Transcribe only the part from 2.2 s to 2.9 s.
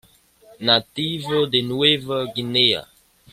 Guinea.